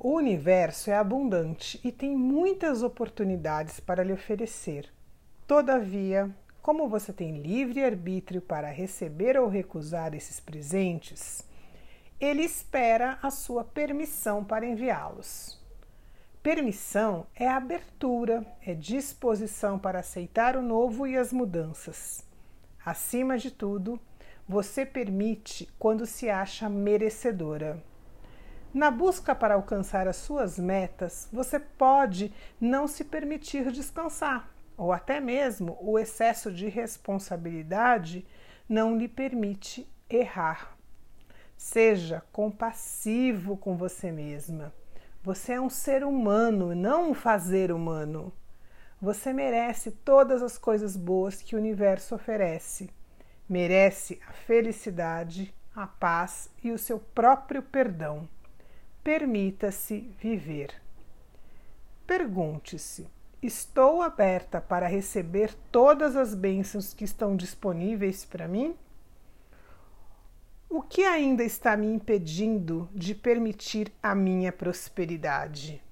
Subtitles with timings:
[0.00, 4.88] O universo é abundante e tem muitas oportunidades para lhe oferecer.
[5.44, 6.30] Todavia,
[6.62, 11.44] como você tem livre arbítrio para receber ou recusar esses presentes,
[12.20, 15.60] ele espera a sua permissão para enviá-los.
[16.44, 22.24] Permissão é abertura, é disposição para aceitar o novo e as mudanças.
[22.86, 23.98] Acima de tudo,
[24.48, 27.82] você permite quando se acha merecedora.
[28.78, 35.18] Na busca para alcançar as suas metas, você pode não se permitir descansar, ou até
[35.18, 38.24] mesmo o excesso de responsabilidade
[38.68, 40.78] não lhe permite errar.
[41.56, 44.72] Seja compassivo com você mesma.
[45.24, 48.32] Você é um ser humano, não um fazer humano.
[49.02, 52.88] Você merece todas as coisas boas que o universo oferece.
[53.48, 58.28] Merece a felicidade, a paz e o seu próprio perdão
[59.08, 60.70] permita-se viver.
[62.06, 63.08] Pergunte-se:
[63.42, 68.76] estou aberta para receber todas as bênçãos que estão disponíveis para mim?
[70.68, 75.82] O que ainda está me impedindo de permitir a minha prosperidade?